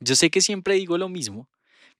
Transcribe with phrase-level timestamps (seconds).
[0.00, 1.48] Yo sé que siempre digo lo mismo,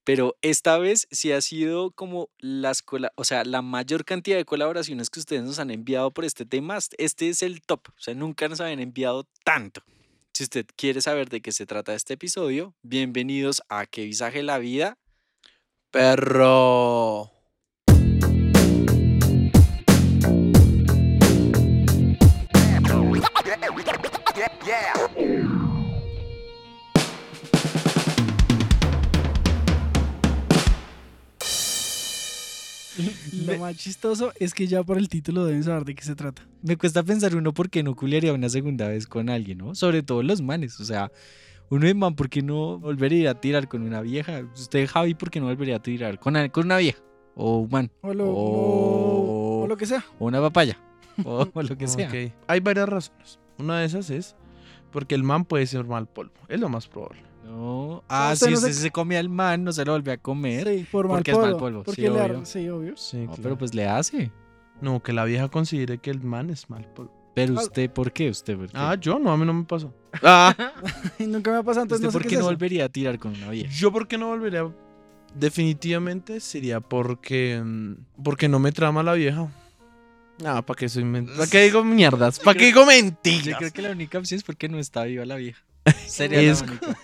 [0.05, 4.45] pero esta vez sí ha sido como las cola o sea, la mayor cantidad de
[4.45, 6.78] colaboraciones que ustedes nos han enviado por este tema.
[6.97, 9.83] Este es el top, o sea, nunca nos habían enviado tanto.
[10.33, 14.59] Si usted quiere saber de qué se trata este episodio, bienvenidos a Que visaje la
[14.59, 14.97] vida.
[15.91, 17.33] Perro.
[33.46, 36.42] Lo más chistoso es que ya por el título deben saber de qué se trata.
[36.62, 39.74] Me cuesta pensar uno por qué no culiaría una segunda vez con alguien, ¿no?
[39.74, 41.10] Sobre todo los manes, o sea,
[41.70, 44.42] uno de man, ¿por qué no volvería a tirar con una vieja?
[44.54, 47.00] Usted, Javi, ¿por qué no volvería a tirar con, con una vieja?
[47.34, 47.91] O un man.
[48.00, 50.04] O lo, o, o lo que sea.
[50.19, 50.78] O una papaya.
[51.24, 52.08] O, o lo que sea.
[52.46, 53.41] Hay varias razones.
[53.58, 54.36] Una de esas es
[54.92, 56.32] porque el man puede ser mal polvo.
[56.48, 57.28] Es lo más probable.
[57.48, 58.04] No.
[58.08, 60.66] Ah, si no usted se- se come al man, no se lo vuelve a comer.
[60.68, 62.44] Sí, por mal Porque es mal polvo, Porque sí, le obvio.
[62.44, 62.96] sí, obvio.
[62.96, 63.42] Sí, No, claro.
[63.42, 64.30] pero pues le hace.
[64.80, 67.12] No, que la vieja considere que el man es mal polvo.
[67.34, 67.62] Pero Ah.
[67.62, 68.31] usted, ¿por qué?
[68.31, 68.72] ¿Usted por qué?
[68.75, 69.92] Ah, yo no, a mí no me pasó.
[70.22, 70.54] Ah,
[71.19, 72.50] Nunca me ha pasado, entonces ¿Usted no sé por qué qué es no eso.
[72.54, 73.72] volvería a tirar con una vieja?
[73.72, 74.69] yo por qué no volvería.
[75.34, 79.48] Definitivamente sería porque mm, porque no me trama la vieja.
[80.44, 82.38] Ah, ¿para qué soy men- ¿Para qué digo mierdas?
[82.41, 83.58] ¿Para qué digo Yo mentiras?
[83.58, 85.62] creo que la única opción es porque no está viva la vieja.
[86.06, 86.97] Sería Es- la única.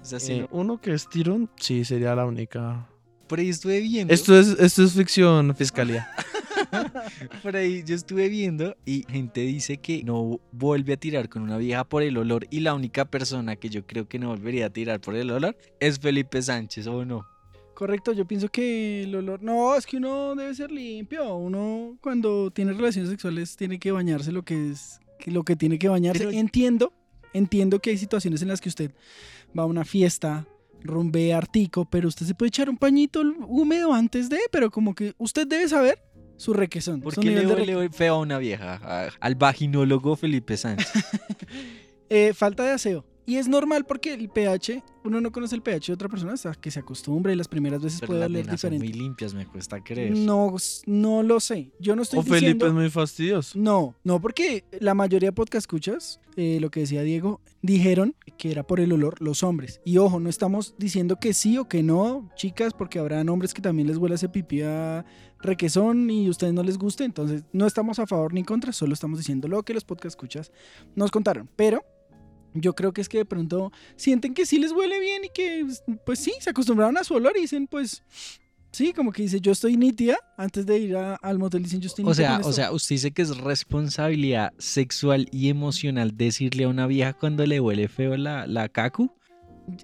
[0.00, 0.48] O sea, sí, Eh, no.
[0.52, 2.88] uno que es tirón, sí, sería la única.
[3.26, 4.12] Por ahí estuve viendo.
[4.14, 6.08] Esto es, esto es ficción, fiscalía.
[7.42, 11.56] Por ahí yo estuve viendo y gente dice que no vuelve a tirar con una
[11.56, 14.70] vieja por el olor y la única persona que yo creo que no volvería a
[14.70, 17.26] tirar por el olor es Felipe Sánchez, ¿o no?
[17.74, 19.40] Correcto, yo pienso que el olor...
[19.42, 21.36] No, es que uno debe ser limpio.
[21.36, 25.78] Uno cuando tiene relaciones sexuales tiene que bañarse lo que es que lo que tiene
[25.78, 26.24] que bañarse.
[26.26, 26.92] Pero- Entiendo,
[27.32, 28.90] entiendo que hay situaciones en las que usted
[29.56, 30.46] va a una fiesta,
[30.80, 35.14] rumbea artico, pero usted se puede echar un pañito húmedo antes de, pero como que
[35.18, 36.00] usted debe saber
[36.36, 37.00] su requesón.
[37.00, 38.78] ¿Por qué le huele feo a una vieja?
[38.82, 40.88] A- al vaginólogo Felipe Sánchez.
[42.10, 43.04] Eh, falta de aseo.
[43.28, 46.54] Y es normal porque el pH, uno no conoce el pH de otra persona hasta
[46.54, 48.96] que se acostumbra y las primeras veces Pero puede las oler nenas son diferente.
[48.96, 50.16] muy limpias, me cuesta creer.
[50.16, 50.56] No,
[50.86, 51.70] no lo sé.
[51.78, 52.66] Yo no estoy O Felipe diciendo...
[52.68, 53.58] es muy fastidioso.
[53.58, 58.50] No, no, porque la mayoría de podcast escuchas, eh, lo que decía Diego, dijeron que
[58.50, 59.82] era por el olor los hombres.
[59.84, 63.60] Y ojo, no estamos diciendo que sí o que no, chicas, porque habrán hombres que
[63.60, 65.04] también les huele ese pipí a
[65.40, 67.04] requesón y a ustedes no les guste.
[67.04, 70.50] Entonces, no estamos a favor ni contra, solo estamos diciendo lo que los podcast escuchas
[70.96, 71.50] nos contaron.
[71.54, 71.84] Pero
[72.60, 75.66] yo creo que es que de pronto sienten que sí les huele bien y que,
[76.04, 78.02] pues sí, se acostumbraron a su olor y dicen, pues.
[78.70, 80.18] Sí, como que dice, yo estoy nítida.
[80.36, 82.52] Antes de ir a- al motel dicen, yo estoy O nítida sea, o esto".
[82.52, 87.60] sea, usted dice que es responsabilidad sexual y emocional decirle a una vieja cuando le
[87.60, 89.10] huele feo la, la cacu.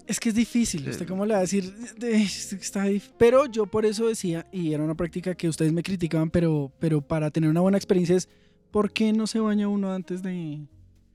[0.05, 1.73] Es que es difícil, ¿usted cómo le va a decir?
[1.97, 2.85] De- Está
[3.17, 7.01] Pero yo por eso decía, y era una práctica que ustedes me criticaban, pero, pero
[7.01, 8.29] para tener una buena experiencia es,
[8.71, 10.59] ¿por qué no se baña uno antes de,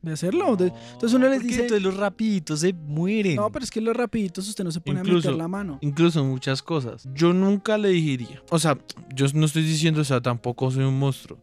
[0.02, 0.56] de hacerlo?
[0.56, 3.36] De- entonces uno les dice, Entonces los rapiditos se mueren.
[3.36, 5.78] no, pero es que los rapiditos usted no se pone a Incluso- meter la mano.
[5.82, 7.08] Incluso muchas cosas.
[7.14, 8.42] Yo nunca le diría.
[8.50, 8.78] O sea,
[9.14, 11.38] yo no estoy diciendo, o sea, tampoco soy un monstruo.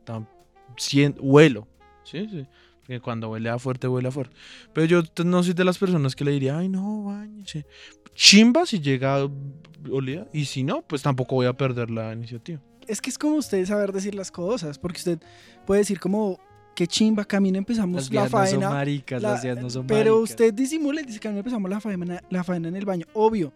[0.77, 1.67] Sien- huelo.
[2.03, 2.45] Sí, sí.
[2.81, 4.35] Porque cuando huele a fuerte, huele a fuerte.
[4.73, 7.65] Pero yo no soy de las personas que le diría, ay, no, bañese.
[8.13, 9.27] Chimba si llega
[9.91, 10.27] olida.
[10.33, 12.61] Y si no, pues tampoco voy a perder la iniciativa.
[12.87, 15.19] Es que es como usted saber decir las cosas, porque usted
[15.65, 16.39] puede decir como,
[16.77, 18.69] qué chimba, camino empezamos las la no son faena.
[18.69, 20.29] maricas, La- las no son pero maricas.
[20.29, 23.07] usted disimula y dice mí empezamos la faena, la faena en el baño.
[23.15, 23.51] Obvio,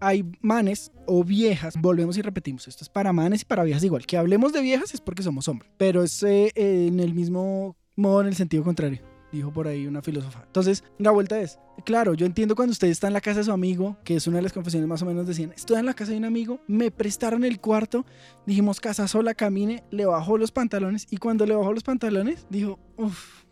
[0.00, 4.04] hay manes o viejas, volvemos y repetimos, esto es para manes y para viejas igual.
[4.04, 8.20] Que hablemos de viejas es porque somos hombres, pero es eh, en el mismo modo,
[8.22, 8.98] en el sentido contrario.
[9.32, 10.42] Dijo por ahí una filósofa.
[10.46, 13.52] Entonces, la vuelta es, claro, yo entiendo cuando usted está en la casa de su
[13.52, 16.12] amigo, que es una de las confesiones más o menos decían, estoy en la casa
[16.12, 18.04] de un amigo, me prestaron el cuarto,
[18.46, 22.78] dijimos casa sola, camine, le bajó los pantalones y cuando le bajó los pantalones, dijo,
[22.96, 23.42] uff,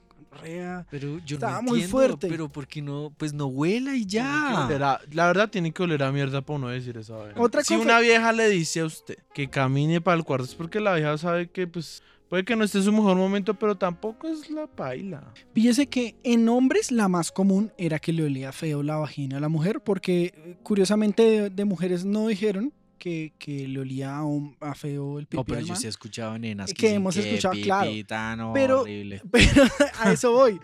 [0.42, 0.86] rea.
[0.90, 2.28] Pero yo Estaba no muy entiendo, fuerte.
[2.28, 3.12] pero ¿por qué no?
[3.16, 4.68] Pues no huela y ya.
[5.12, 7.34] la verdad tiene que oler a mierda para uno decir esa vaina.
[7.40, 10.80] Otra si una vieja le dice a usted que camine para el cuarto es porque
[10.80, 12.02] la vieja sabe que pues
[12.34, 15.22] puede que no esté en su mejor momento, pero tampoco es la paila.
[15.54, 19.40] Fíjese que en hombres la más común era que le olía feo la vagina a
[19.40, 24.24] la mujer, porque eh, curiosamente de, de mujeres no dijeron que, que le olía a,
[24.24, 25.76] un- a feo el pipí No, pero yo man.
[25.76, 28.52] sí he escuchado nenas que, Que dicen hemos escuchado, claro.
[28.54, 29.22] Pero- horrible.
[29.30, 29.64] Pero
[30.00, 30.58] a eso voy.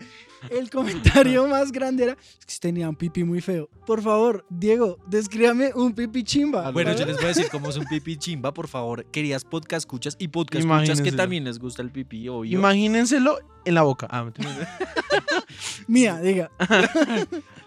[0.49, 3.69] El comentario más grande era "Es que tenía un pipí muy feo.
[3.85, 6.71] Por favor, Diego, descríbame un pipí chimba.
[6.71, 9.05] Bueno, yo les voy a decir cómo es un pipí chimba, por favor.
[9.05, 12.57] Querías podcast escuchas y podcast escuchas que también les gusta el pipí, obvio.
[12.57, 14.07] Imagínenselo en la boca.
[14.09, 14.31] Ah.
[15.87, 16.49] Mía, diga.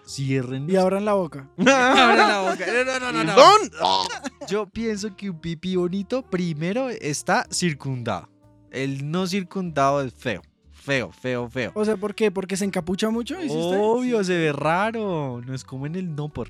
[0.07, 0.69] Cierren.
[0.69, 1.49] Y abran la boca.
[1.59, 2.65] Abran la boca.
[2.85, 3.35] No, no, no, no, no.
[3.35, 4.07] Perdón.
[4.49, 8.29] Yo pienso que un pipí bonito primero está circundado.
[8.71, 10.43] El no circundado es feo.
[10.73, 11.73] Feo, feo, feo.
[11.75, 12.31] O sea, ¿por qué?
[12.31, 13.37] Porque se encapucha mucho.
[13.39, 13.79] ¿dice usted?
[13.81, 15.41] Obvio, se ve raro.
[15.47, 16.49] No es como en el no por.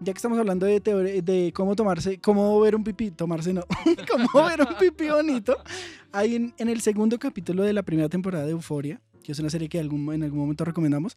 [0.00, 3.62] Ya que estamos hablando de, teoría- de cómo tomarse, cómo ver un pipí, tomarse no,
[4.32, 5.56] cómo ver un pipí bonito,
[6.12, 9.48] hay en, en el segundo capítulo de la primera temporada de Euforia, que es una
[9.50, 11.16] serie que algún, en algún momento recomendamos,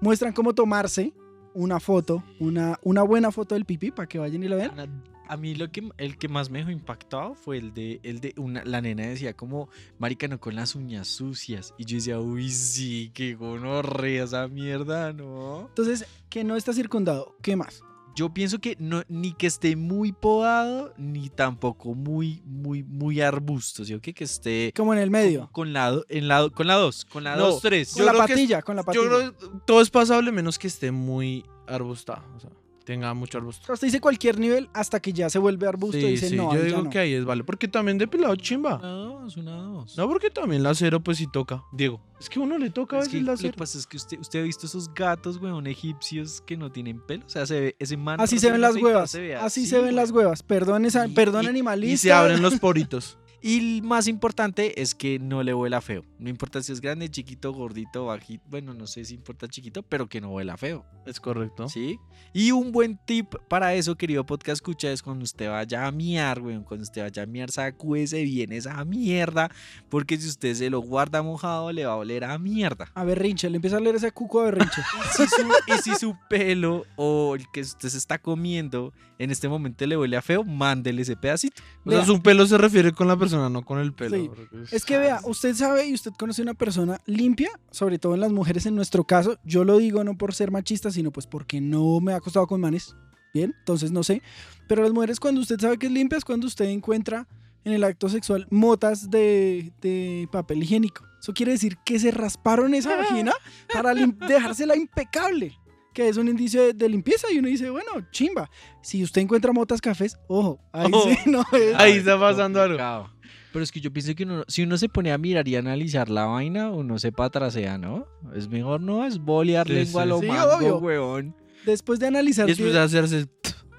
[0.00, 1.14] muestran cómo tomarse
[1.54, 5.02] una foto, una, una buena foto del pipí para que vayan y la vean.
[5.28, 8.32] A mí lo que el que más me dejó impactado fue el de el de
[8.38, 9.68] una la nena decía como
[9.98, 15.66] maricano con las uñas sucias y yo decía, "Uy, sí, qué gonorrea esa mierda, ¿no?"
[15.68, 17.82] Entonces, que no está circundado, ¿qué más?
[18.18, 23.84] Yo pienso que no ni que esté muy podado ni tampoco muy muy muy arbusto,
[23.84, 24.12] ¿sí o qué?
[24.12, 27.22] Que esté Como en el medio, con la do- en la con la 2, con
[27.22, 27.92] la No, 2 3.
[27.92, 29.04] con yo la creo que es- patilla, con la patilla.
[29.04, 29.32] Yo creo
[29.64, 32.24] todo es pasable menos que esté muy arbustado.
[32.36, 32.50] O sea,
[32.88, 33.64] tenga mucho arbusto.
[33.64, 36.36] O sea, usted dice cualquier nivel hasta que ya se vuelve arbusto y dice sí,
[36.36, 36.88] no, yo digo no".
[36.88, 37.44] que ahí es vale.
[37.44, 38.76] Porque también de pelado chimba.
[38.78, 39.98] Una 2, una 2.
[39.98, 41.62] No, porque también la cero pues sí toca.
[41.70, 43.54] Diego, es que a uno le toca a Es veces que la lo que cero.
[43.58, 47.26] pasa es que usted, usted ha visto esos gatos, weón, egipcios que no tienen pelo.
[47.26, 48.18] O sea, se ve, ese man.
[48.22, 50.42] Así se ven las huevas, se ve así así, se ven las huevas.
[50.42, 51.94] Perdón, esa, Y- perdón y- animalista.
[51.94, 53.18] Y se abren los poritos.
[53.40, 56.04] Y el más importante es que no le huela feo.
[56.18, 58.44] No importa si es grande, chiquito, gordito, bajito.
[58.50, 60.84] Bueno, no sé si importa chiquito, pero que no huela feo.
[61.06, 61.68] Es correcto.
[61.68, 61.98] ¿Sí?
[62.32, 66.40] Y un buen tip para eso, querido podcast escucha, es cuando usted vaya a miar,
[66.40, 66.64] weón.
[66.64, 69.50] Cuando usted vaya a miar, sacúese bien esa mierda.
[69.88, 72.90] Porque si usted se lo guarda mojado, le va a oler a mierda.
[72.94, 74.82] A berrinche, le empieza a leer ese cuco a berrinche.
[75.16, 79.48] si su- y si su pelo o el que usted se está comiendo en este
[79.48, 81.62] momento le huele a feo, mándele ese pedacito.
[81.84, 84.16] O sea, su pelo se refiere con la persona, no con el pelo.
[84.16, 84.30] Sí.
[84.72, 88.32] Es que vea, usted sabe y usted conoce una persona limpia, sobre todo en las
[88.32, 89.38] mujeres en nuestro caso.
[89.44, 92.60] Yo lo digo no por ser machista, sino pues porque no me ha acostado con
[92.60, 92.94] manes.
[93.34, 94.22] Bien, entonces no sé.
[94.68, 97.26] Pero las mujeres cuando usted sabe que es limpia es cuando usted encuentra
[97.64, 101.04] en el acto sexual motas de, de papel higiénico.
[101.20, 103.32] Eso quiere decir que se rasparon esa vagina
[103.72, 103.92] para
[104.28, 105.58] dejársela impecable.
[105.92, 108.48] Que es un indicio de, de limpieza y uno dice, bueno, chimba.
[108.82, 111.10] Si usted encuentra motas cafés, ojo, ahí Ojo.
[111.10, 111.74] sí no es.
[111.74, 113.10] Ahí está pasando algo.
[113.52, 116.10] Pero es que yo pienso que uno, si uno se pone a mirar y analizar
[116.10, 118.06] la vaina, uno se patrasea, ¿no?
[118.34, 120.78] Es mejor no es bolear Sí, lengua a lo Sí, mango, obvio.
[120.78, 121.34] weón.
[121.64, 122.46] Después de analizar...
[122.46, 123.26] Después de hacerse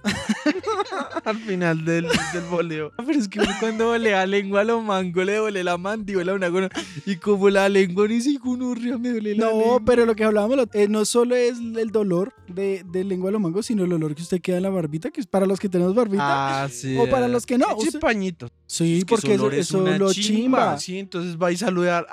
[1.26, 2.92] al final del, del boleo.
[2.98, 6.48] Pero es que cuando volea lengua a lo mango le duele la mandíbula a una
[6.50, 6.70] gono.
[7.06, 8.38] Y como la lengua ni si
[8.76, 9.82] ría me duele la No, lengua.
[9.86, 13.42] pero lo que hablábamos, eh, no solo es el dolor de, de lengua a los
[13.42, 15.70] mangos, sino el olor que usted queda en la barbita, que es para los que
[15.70, 16.64] tenemos barbita.
[16.64, 16.98] Ah, sí.
[16.98, 17.66] o para los que no.
[17.78, 18.50] Eche usted- pañito.
[18.66, 20.28] sí, es que porque eso, es eso una lo chimba.
[20.28, 20.80] chimba.
[20.80, 22.06] Sí, entonces va y saluda,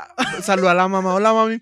[0.43, 1.15] saluda a la mamá.
[1.15, 1.61] Hola, mami.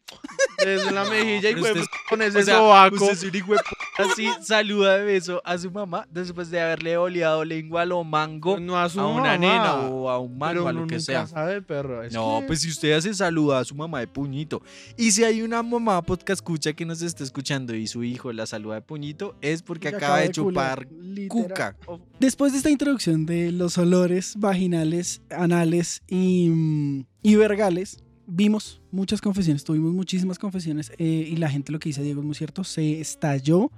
[0.65, 2.95] Desde la mejilla y usted- con ese O sea, sobaco.
[2.97, 6.61] usted es un hijo de puta, así saluda de beso a su mamá después de
[6.65, 9.39] haberle oleado lengua a lo mango no a su a una mamá.
[9.39, 11.27] nena o a un Pero mango, a lo que nunca sea.
[11.27, 12.03] sabe, perro.
[12.03, 14.63] es No, que- pues si usted hace saluda a su mamá de puñito.
[14.97, 18.47] Y si hay una mamá podcast escucha que nos está escuchando y su hijo la
[18.47, 21.29] saluda de puñito, es porque Que acaba de culiar, chupar literal.
[21.29, 21.77] cuca.
[22.19, 29.21] Después de esta introducción de los olores vaginales, anales y, mm, y vergales, vimos muchas
[29.21, 32.65] confesiones, tuvimos muchísimas confesiones eh, y la gente lo que dice Diego es muy cierto,
[32.65, 33.71] se estalló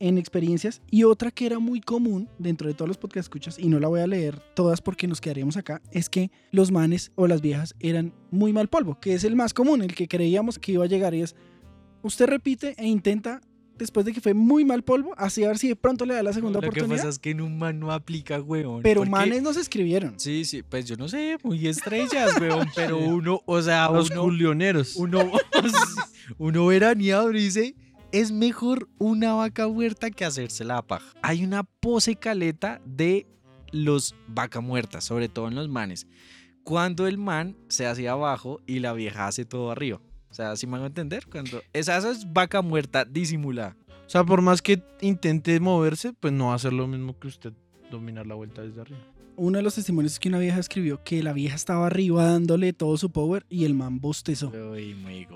[0.00, 3.68] en experiencias y otra que era muy común dentro de todos los podcast escuchas y
[3.68, 7.26] no la voy a leer todas porque nos quedaríamos acá, es que los manes o
[7.26, 10.72] las viejas eran muy mal polvo, que es el más común, el que creíamos que
[10.72, 11.34] iba a llegar y es,
[12.02, 13.40] usted repite e intenta
[13.76, 16.22] después de que fue muy mal polvo, así a ver si de pronto le da
[16.24, 16.96] la segunda Lo que oportunidad.
[16.96, 18.82] pasa es que en un man no aplica, weón.
[18.82, 20.14] Pero porque- manes no se escribieron.
[20.18, 24.22] Sí, sí, pues yo no sé, muy estrellas, weón, pero uno, o sea, Los uno,
[24.22, 24.96] culioneros.
[24.96, 25.30] uno,
[26.38, 27.74] uno veraneado dice,
[28.12, 31.12] es mejor una vaca muerta que hacerse la paja.
[31.22, 33.26] Hay una pose caleta de
[33.70, 36.06] los vaca muertas, sobre todo en los manes.
[36.64, 40.00] Cuando el man se hace abajo y la vieja hace todo arriba.
[40.30, 41.26] O sea, si me hago entender?
[41.26, 43.76] Cuando esa, esa es vaca muerta disimulada.
[44.06, 47.28] O sea, por más que intente moverse, pues no va a hacer lo mismo que
[47.28, 47.52] usted
[47.90, 49.00] dominar la vuelta desde arriba.
[49.36, 52.72] Uno de los testimonios es que una vieja escribió que la vieja estaba arriba dándole
[52.72, 54.50] todo su power y el man bostezó.
[54.50, 55.26] Uy, muy.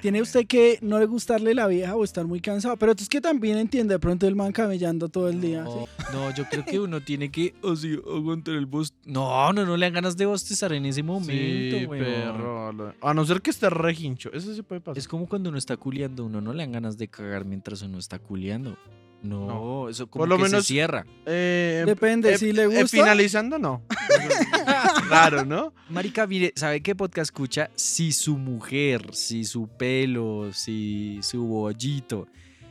[0.00, 3.20] Tiene usted que no le gustarle la vieja o estar muy cansado, pero es que
[3.20, 5.62] también entiende de pronto el man camellando todo el día.
[5.64, 5.78] No, ¿sí?
[6.12, 8.94] no, yo creo que uno tiene que así aguantar el bost.
[9.04, 12.72] No, no, no le dan ganas de bostezar en ese momento, sí, perro.
[12.72, 14.30] lo- A no ser que esté regincho.
[14.32, 14.98] Eso sí puede pasar.
[14.98, 17.98] Es como cuando uno está culeando, uno no le dan ganas de cagar mientras uno
[17.98, 18.76] está culeando.
[19.22, 19.88] No, No.
[19.88, 21.04] eso como Por lo que menos- se cierra.
[21.26, 22.86] Eh, Depende, eh, si le eh, gusta.
[22.88, 23.82] finalizando, no.
[25.08, 25.72] Raro, ¿no?
[25.88, 27.70] Marica, mire, ¿sabe qué podcast escucha?
[27.74, 32.26] Si su mujer, si su pelo, si su bollito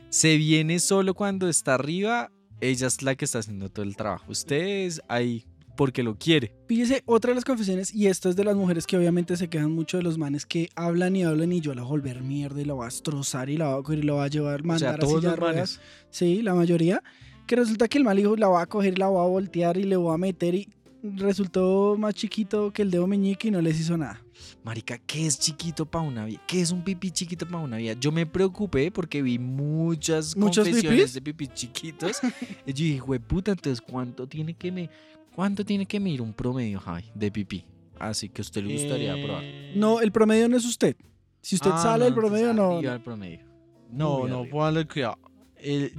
[0.10, 4.26] se viene solo cuando está arriba, ella es la que está haciendo todo el trabajo.
[4.30, 5.46] Usted es ahí
[5.78, 6.52] porque lo quiere.
[6.68, 9.72] Fíjese, otra de las confesiones, y esto es de las mujeres que obviamente se quejan
[9.72, 12.60] mucho de los manes que hablan y hablan y yo la voy a volver mierda
[12.60, 14.62] y la voy a destrozar y la voy a coger y la voy a llevar,
[14.62, 15.80] O mandar sea, a todos los manes.
[16.10, 17.02] Sí, la mayoría.
[17.46, 19.84] Que resulta que el mal hijo la va a coger la va a voltear y
[19.84, 20.68] le voy a meter y
[21.04, 24.22] resultó más chiquito que el dedo meñique y no les hizo nada.
[24.64, 26.42] Marica, ¿qué es chiquito para una vida?
[26.48, 27.94] ¿Qué es un pipí chiquito para una vida?
[27.94, 32.20] Yo me preocupé porque vi muchas ¿Muchos confesiones de pipí chiquitos.
[32.66, 34.90] y yo dije, "Jue puta, entonces ¿cuánto tiene que me
[35.38, 37.64] cuánto tiene que medir un promedio, Javi, de pipí?
[38.00, 39.44] Así que a usted le gustaría probar.
[39.44, 40.96] Eh, No, el promedio no es usted.
[41.42, 42.82] Si usted Ah, sale no, del promedio, no.
[43.04, 43.40] Promedio.
[43.92, 44.52] No, Muy no, arriba.
[44.52, 45.20] póngale cuidado.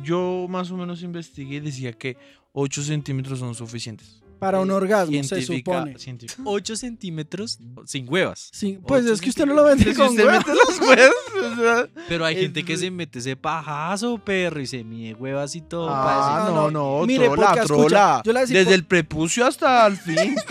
[0.02, 2.16] Yo más o menos investigué y decía que
[2.52, 4.17] 8 centímetros son suficientes.
[4.38, 5.98] Para un Eh, orgasmo, se supone.
[5.98, 6.42] científica.
[6.44, 8.50] 8 centímetros sin huevas.
[8.52, 10.38] Sí, pues es que usted no lo vende Si con usted huevo.
[10.38, 11.14] mete los huevos,
[11.52, 15.54] o sea, Pero hay gente que se mete ese pajazo, perro, y se mide huevas
[15.56, 15.88] y todo.
[15.90, 16.04] Ah,
[16.44, 18.22] para no, no, no, Mire, trola, porque escucha, trola.
[18.24, 20.34] yo le voy a decir Desde por- el prepucio hasta el fin.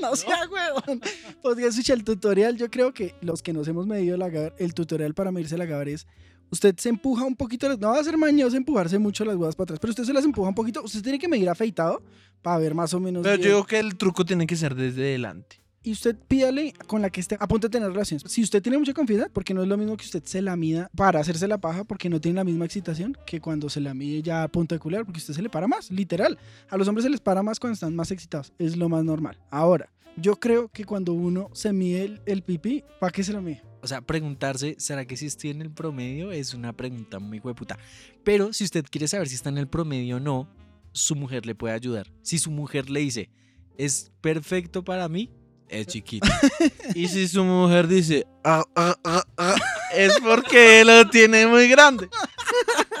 [0.00, 1.00] No sea huevón.
[1.42, 2.56] Porque escucha el tutorial.
[2.56, 5.64] Yo creo que los que nos hemos medido la GABAR, el tutorial para medirse la
[5.64, 6.06] GABAR es.
[6.52, 9.64] Usted se empuja un poquito, no va a ser mañoso empujarse mucho las huevas para
[9.64, 10.82] atrás, pero usted se las empuja un poquito.
[10.82, 12.02] Usted tiene que medir afeitado
[12.42, 13.22] para ver más o menos.
[13.22, 15.62] Pero yo digo que el truco tiene que ser desde delante.
[15.82, 18.30] Y usted pídale con la que esté a punto de tener relaciones.
[18.30, 20.90] Si usted tiene mucha confianza, porque no es lo mismo que usted se la mida
[20.94, 24.20] para hacerse la paja, porque no tiene la misma excitación que cuando se la mide
[24.20, 26.38] ya a punto de culiar, porque usted se le para más, literal.
[26.68, 29.38] A los hombres se les para más cuando están más excitados, es lo más normal.
[29.50, 33.42] Ahora, yo creo que cuando uno se mide el, el pipí, ¿para qué se lo
[33.42, 33.62] mide?
[33.82, 36.30] O sea, preguntarse, ¿será que si estoy en el promedio?
[36.30, 37.78] Es una pregunta muy hueputa.
[38.22, 40.48] Pero si usted quiere saber si está en el promedio o no,
[40.92, 42.12] su mujer le puede ayudar.
[42.22, 43.30] Si su mujer le dice,
[43.76, 45.30] es perfecto para mí,
[45.68, 46.28] es chiquito.
[46.94, 49.56] Y si su mujer dice, "Ah, ah, ah, ah",
[49.96, 52.08] es porque lo tiene muy grande.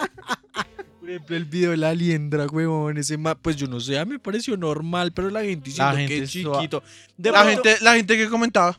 [1.02, 4.04] Por ejemplo, el video de la liendra, huevón, ese ma- pues yo no sé, a
[4.04, 6.80] mí me pareció normal, pero la gente diciendo gente que es chiquito.
[7.16, 8.78] De La pronto- gente, la gente que comentaba,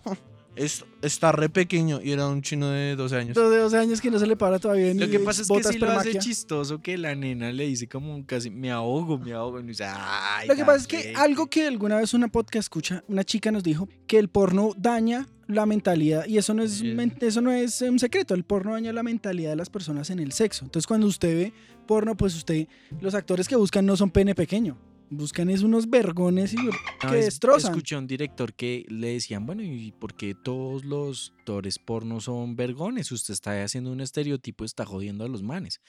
[0.56, 3.36] "Es- está re pequeño y era un chino de 12 años.
[3.36, 5.63] De 12 años que no se le para todavía ni Lo que pasa es que
[5.74, 9.60] sí lo hace chistoso que la nena le dice como casi, me ahogo, me ahogo.
[9.60, 11.15] Y dice, Ay, Lo que pasa es que Gafete".
[11.18, 15.27] algo que alguna vez una podcast escucha, una chica nos dijo que el porno daña
[15.47, 16.81] la mentalidad y eso no es
[17.21, 20.31] eso no es un secreto, el porno daña la mentalidad de las personas en el
[20.31, 20.65] sexo.
[20.65, 21.53] Entonces cuando usted ve
[21.85, 22.67] porno, pues usted
[23.01, 24.77] los actores que buscan no son pene pequeño,
[25.09, 27.71] buscan es unos vergones y Una que vez destrozan.
[27.71, 32.19] Escuché a un director que le decían, bueno, ¿y por qué todos los actores porno
[32.19, 33.12] son vergones?
[33.12, 35.81] Usted está haciendo un estereotipo, está jodiendo a los manes.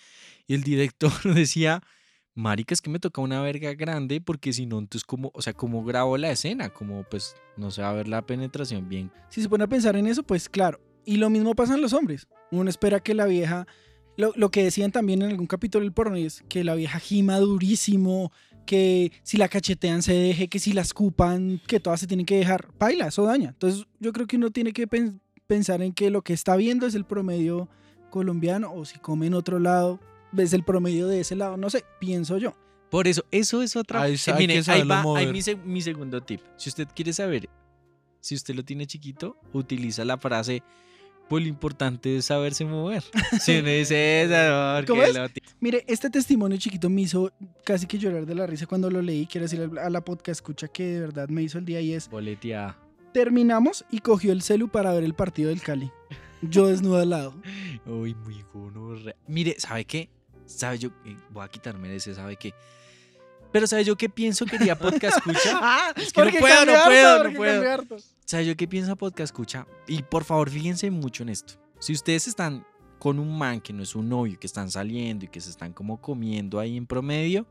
[0.47, 1.83] Y el director decía,
[2.35, 5.53] marica, es que me toca una verga grande porque si no, entonces como, o sea,
[5.53, 9.11] como grabo la escena, como pues no se va a ver la penetración bien.
[9.29, 10.81] Si se pone a pensar en eso, pues claro.
[11.05, 12.27] Y lo mismo pasa en los hombres.
[12.51, 13.67] Uno espera que la vieja,
[14.17, 17.39] lo, lo que decían también en algún capítulo del porno, es que la vieja gima
[17.39, 18.33] durísimo,
[18.67, 22.37] que si la cachetean se deje, que si la escupan, que todas se tienen que
[22.39, 22.69] dejar.
[22.79, 23.51] Baila, eso daña.
[23.51, 26.87] Entonces yo creo que uno tiene que pen- pensar en que lo que está viendo
[26.87, 27.69] es el promedio
[28.11, 30.01] colombiano o si come en otro lado,
[30.35, 32.55] ves el promedio de ese lado, no sé, pienso yo.
[32.91, 34.03] Por eso, eso es otra.
[34.03, 36.41] Ahí eh, mire, ahí va ahí mi, mi segundo tip.
[36.57, 37.49] Si usted quiere saber
[38.25, 40.63] si usted lo tiene chiquito, utiliza la frase.
[41.29, 43.05] Pues lo importante es saberse mover.
[43.41, 45.15] Si uno dice esa, ¿Cómo es?
[45.61, 47.31] Mire, este testimonio chiquito me hizo
[47.65, 49.27] casi que llorar de la risa cuando lo leí.
[49.27, 52.09] Quiero decir a la podcast escucha que de verdad me hizo el día y es
[52.09, 52.79] boleteada.
[53.13, 55.91] terminamos y cogió el celu para ver el partido del Cali.
[56.41, 57.35] Yo desnudo al lado.
[57.87, 59.17] Uy, muy gonorrea.
[59.27, 60.09] Mire, ¿sabe qué?
[60.47, 60.91] ¿Sabe yo?
[61.05, 62.53] eh, Voy a quitarme ese, ¿sabe qué?
[63.53, 65.59] Pero ¿sabe yo qué pienso, quería podcast escucha?
[65.63, 67.53] Ah, Es que no puedo, no puedo, no puedo.
[67.53, 67.97] cambié harto.
[68.25, 69.67] ¿Sabe yo qué pienso podcast escucha?
[69.87, 71.55] Y por favor, fíjense mucho en esto.
[71.79, 72.67] Si ustedes están
[72.99, 75.73] con un man que no es un novio, que están saliendo y que se están
[75.73, 77.47] como comiendo ahí en promedio,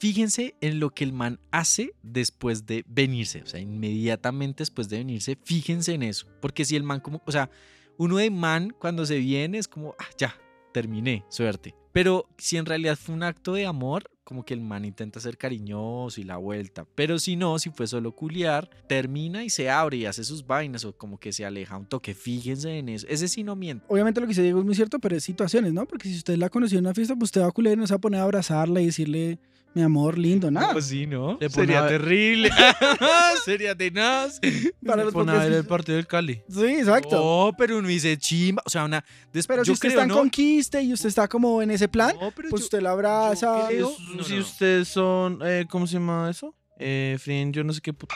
[0.00, 3.42] fíjense en lo que el man hace después de venirse.
[3.42, 6.26] O sea, inmediatamente después de venirse, fíjense en eso.
[6.40, 7.50] Porque si el man como, o sea,
[7.98, 10.34] uno de man cuando se viene es como, ah, ya,
[10.72, 11.74] terminé, suerte.
[11.96, 15.38] Pero si en realidad fue un acto de amor, como que el man intenta ser
[15.38, 16.84] cariñoso y la vuelta.
[16.94, 20.84] Pero si no, si fue solo culiar, termina y se abre y hace sus vainas
[20.84, 22.12] o como que se aleja un toque.
[22.12, 23.06] Fíjense en eso.
[23.08, 23.82] Ese sí no miente.
[23.88, 25.86] Obviamente lo que se Diego es muy cierto, pero es situaciones, ¿no?
[25.86, 27.86] Porque si usted la conoció en una fiesta, pues usted va a culiar y no
[27.86, 29.38] se va a poner a abrazarla y decirle,
[29.76, 30.72] mi amor, lindo, nada.
[30.72, 31.36] Pues sí, ¿no?
[31.38, 32.48] Le Sería a- terrible.
[33.44, 34.40] Sería tenaz.
[34.84, 36.42] Para los a ver el partido del Cali.
[36.48, 37.20] Sí, exacto.
[37.22, 38.62] Oh, pero uno dice chimba.
[38.64, 39.04] O sea, una.
[39.34, 40.16] des- pero si yo usted creo, está en ¿no?
[40.16, 43.66] conquiste y usted está como en ese plan, No, pero pues yo- usted la abraza.
[43.68, 44.40] creo- Es- no, si no.
[44.40, 46.54] ustedes son, eh, ¿cómo se llama eso?
[46.78, 47.92] Eh, friend, yo no sé qué.
[47.92, 48.08] pu-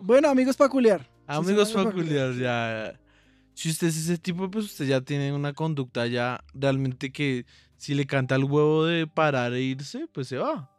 [0.00, 1.02] Bueno, amigos para culiar.
[1.02, 2.98] Sí, Amigos peculiares, ya.
[3.52, 7.44] Si usted es ese tipo, pues usted ya tiene una conducta ya realmente que
[7.76, 10.70] si le canta el huevo de parar e irse, pues se va.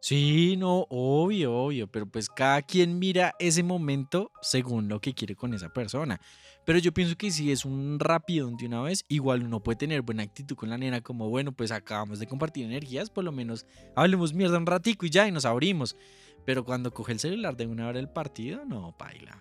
[0.00, 5.34] Sí, no, obvio, obvio, pero pues cada quien mira ese momento según lo que quiere
[5.34, 6.20] con esa persona.
[6.64, 10.02] Pero yo pienso que si es un rapidón de una vez, igual uno puede tener
[10.02, 13.66] buena actitud con la nena, como bueno, pues acabamos de compartir energías, por lo menos
[13.96, 15.96] hablemos mierda un ratico y ya, y nos abrimos.
[16.44, 19.36] Pero cuando coge el celular de una hora del partido, no, paila.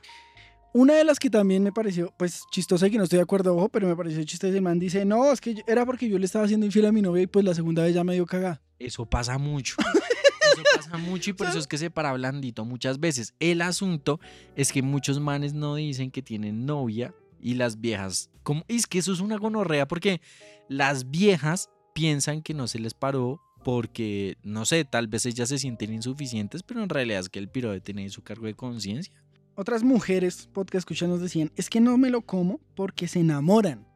[0.74, 3.56] Una de las que también me pareció, pues chistosa y que no estoy de acuerdo,
[3.56, 4.54] ojo, pero me pareció chistosa.
[4.56, 6.92] El man dice, no, es que yo- era porque yo le estaba haciendo infiel a
[6.92, 8.62] mi novia y pues la segunda vez ya me dio cagada.
[8.80, 9.76] Eso pasa mucho.
[10.62, 13.34] Eso pasa mucho y por eso es que se para blandito muchas veces.
[13.40, 14.20] El asunto
[14.56, 18.30] es que muchos manes no dicen que tienen novia y las viejas.
[18.44, 20.22] Como, es que eso es una gonorrea porque
[20.70, 25.58] las viejas piensan que no se les paró porque, no sé, tal vez ellas se
[25.58, 29.14] sienten insuficientes, pero en realidad es que el piro debe tener su cargo de conciencia.
[29.56, 33.87] Otras mujeres, podcast nos decían, es que no me lo como porque se enamoran.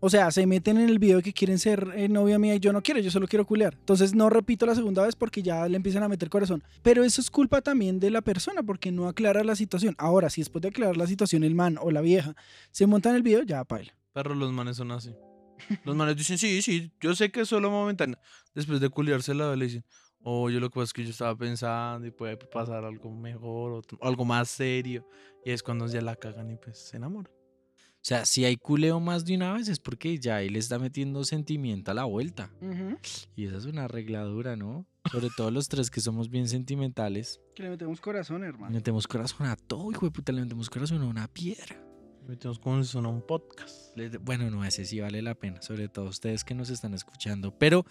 [0.00, 2.72] O sea, se meten en el video que quieren ser eh, novia mía y yo
[2.72, 3.74] no quiero, yo solo quiero culear.
[3.74, 6.62] Entonces no repito la segunda vez porque ya le empiezan a meter corazón.
[6.82, 9.96] Pero eso es culpa también de la persona porque no aclara la situación.
[9.98, 12.36] Ahora, si después de aclarar la situación el man o la vieja
[12.70, 13.92] se monta en el video, ya paila.
[14.12, 15.14] Pero los manes son así.
[15.84, 18.18] Los manes dicen, sí, sí, yo sé que es solo momentáneo.
[18.54, 19.84] Después de culiarse la le dicen,
[20.20, 23.72] oh, yo lo que pasa es que yo estaba pensando y puede pasar algo mejor,
[23.72, 25.04] otro- algo más serio.
[25.44, 27.32] Y es cuando ya la cagan y pues se enamoran.
[28.00, 31.24] O sea, si hay culeo más de una vez es porque ya él está metiendo
[31.24, 32.50] sentimiento a la vuelta.
[33.36, 34.86] Y esa es una arregladura, ¿no?
[35.10, 37.40] Sobre todo los tres que somos bien sentimentales.
[37.54, 38.72] Que le metemos corazón, Le hermano.
[38.74, 41.82] metemos corazón a todo, hijo de puta, le metemos corazón a una piedra.
[42.26, 43.96] Metemos como si suena un podcast.
[43.96, 47.58] Le- Bueno, no, ese sí vale la pena, sobre todo ustedes que nos están escuchando.
[47.58, 47.84] Pero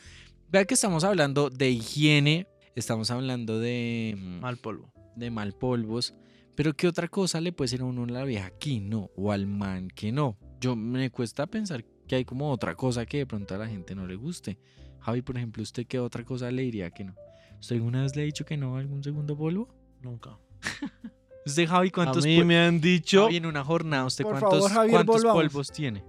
[0.50, 4.92] vea que estamos hablando de higiene, estamos hablando de, mm, Mal polvo.
[5.16, 6.14] de mal polvos,
[6.58, 9.12] pero ¿qué otra cosa le puede ser a uno a la vieja que no?
[9.16, 10.38] O al man que no.
[10.60, 13.94] Yo me cuesta pensar que hay como otra cosa que de pronto a la gente
[13.96, 14.58] no le guste.
[15.00, 17.16] Javi, por ejemplo, ¿usted qué otra cosa le diría que no?
[17.60, 19.70] ¿Usted alguna vez le ha dicho que no a algún segundo polvo?
[20.02, 20.38] Nunca.
[21.46, 24.34] ¿Usted, Javi, A cuántos mí pol- me han dicho, Javi, en una jornada, ¿usted Por
[24.40, 25.44] cuántos, favor, Javier, cuántos volvamos.
[25.44, 26.04] polvos tiene?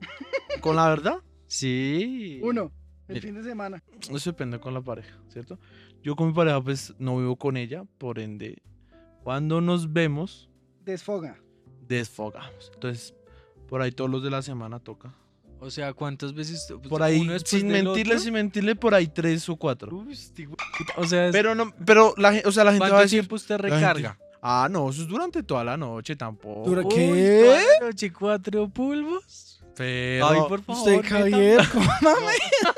[0.60, 2.40] con la verdad, Sí.
[2.42, 2.72] Uno,
[3.08, 3.82] el fin de semana.
[4.10, 5.58] eso depende con la pareja, ¿cierto?
[6.02, 8.62] Yo con mi pareja pues no vivo con ella, por ende,
[9.22, 10.48] cuando nos vemos,
[10.84, 11.36] Desfoga.
[11.86, 12.70] desfogamos.
[12.74, 13.14] Entonces,
[13.68, 15.14] por ahí todos los de la semana toca.
[15.62, 16.66] O sea, ¿cuántas veces?
[16.68, 18.24] pues, Por ahí, uno después sin mentirle, otro?
[18.24, 19.94] sin mentirle, por ahí tres o cuatro.
[19.94, 20.48] Uy, este
[20.96, 23.20] O sea, es- Pero no, pero la, o sea, la gente va a ¿cuánto decir,
[23.20, 24.18] tiempo usted gente- recarga?
[24.40, 26.62] ah, no, eso es durante toda la noche tampoco.
[26.66, 27.42] ¿Dura Uy, qué?
[27.44, 29.60] toda la noche, cuatro polvos.
[29.76, 30.80] Pero, Ay, por favor.
[30.94, 31.88] Usted, Javier, ¿cómo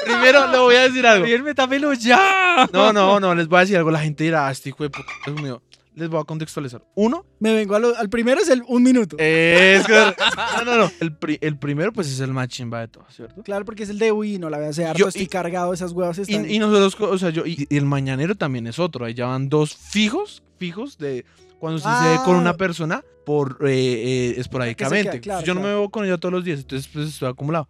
[0.05, 1.25] primero le voy a decir algo.
[1.25, 2.69] Javier, métamelo ya.
[2.73, 3.91] No, no, no, les voy a decir algo.
[3.91, 5.63] La gente dirá, "Ah, este hijo de puta, Dios mío.
[5.95, 6.83] Les voy a contextualizar.
[6.95, 9.17] Uno, Me vengo lo- al primero, es el un minuto.
[9.19, 9.93] es que-
[10.59, 10.91] No, no, no.
[11.01, 13.43] El, pri- el primero, pues es el más chimba de todo, ¿cierto?
[13.43, 15.27] Claro, porque es el de uy, no la voy a hacer harto, Yo- estoy y-
[15.27, 16.49] cargado, esas huevas están...
[16.49, 19.05] Y, y nosotros, o sea, yo, y, y el mañanero también es otro.
[19.05, 21.27] Ahí ya van dos fijos, fijos de
[21.59, 22.39] cuando se ve con Ah.
[22.41, 23.69] una persona por eh,
[24.33, 25.21] eh, esporádicamente.
[25.21, 25.81] queda claro, yo no me claro.
[25.81, 27.69] veo con ella todos los días, entonces pues estoy acumulado.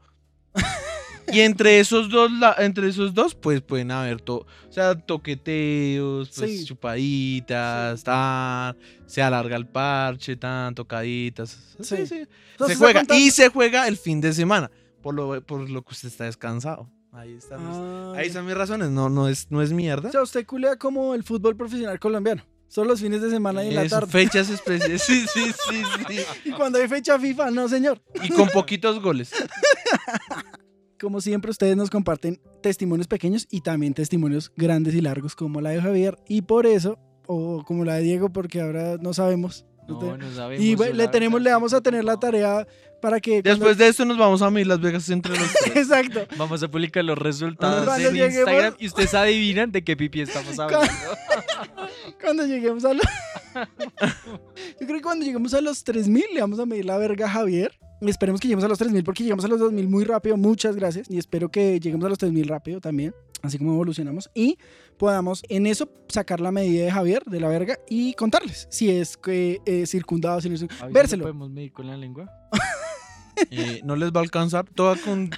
[1.31, 6.31] y entre esos dos, la- entre esos dos, pues pueden haber todo, o sea, toqueteos,
[6.37, 6.65] pues Sí.
[6.65, 8.05] chupaditas, Sí.
[8.05, 11.51] tan, se alarga el parche, tan, tocaditas.
[11.81, 12.25] Sí, Sí.
[12.53, 13.01] Entonces, Se juega.
[13.01, 14.71] contando- Y se juega el fin de semana,
[15.03, 16.91] por lo, por lo que usted está descansado.
[17.13, 20.09] Ahí están, mis- Ah, ahí están mis razones, no, no, es, no es mierda.
[20.09, 22.43] O sea, usted culea como el fútbol profesional colombiano.
[22.69, 24.11] Solo los fines de semana y en la tarde.
[24.11, 25.03] fechas especiales.
[25.07, 26.21] Sí, sí, sí, sí.
[26.47, 28.01] Y cuando hay fecha FIFA, no, señor.
[28.23, 29.31] Y con poquitos goles.
[31.03, 35.71] Como siempre, ustedes nos comparten testimonios pequeños y también testimonios grandes y largos, como la
[35.71, 36.17] de Javier.
[36.29, 39.67] Y por eso, o como la de Diego, porque ahora no sabemos.
[39.89, 40.65] No No, no sabemos.
[40.65, 42.69] y bueno, le tenemos, le vamos a tener la tarea
[43.01, 43.43] para que.
[43.43, 45.77] cuando- Después de esto nos vamos a medir Las Vegas entre los tres.
[45.91, 46.21] Exacto.
[46.39, 50.21] Vamos a publicar los resultados Cuando en lleguemos- Instagram y ustedes adivinan de qué pipi
[50.21, 50.87] estamos hablando.
[52.23, 53.03] Cuando lleguemos a los.
[54.81, 57.31] Yo creo que cuando lleguemos a los 3000 le vamos a medir la verga a
[57.31, 57.73] Javier.
[58.11, 60.37] Esperemos que lleguemos a los 3000 porque llegamos a los 2000 muy rápido.
[60.37, 61.09] Muchas gracias.
[61.11, 63.15] Y espero que lleguemos a los 3000 rápido también.
[63.43, 64.31] Así como evolucionamos.
[64.35, 64.57] Y
[64.99, 69.17] podamos en eso sacar la medida de Javier de la verga y contarles si es
[69.17, 70.67] que eh, circundado, si no es.
[70.91, 71.23] Vérselo.
[71.25, 72.27] podemos medir con la lengua?
[73.51, 74.67] Eh, no les va a alcanzar.
[74.75, 75.31] Toda con...